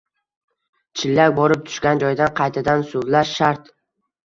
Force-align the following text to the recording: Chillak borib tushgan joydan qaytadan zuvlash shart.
Chillak 1.01 1.35
borib 1.41 1.61
tushgan 1.67 2.03
joydan 2.05 2.35
qaytadan 2.41 2.83
zuvlash 2.91 3.37
shart. 3.45 3.73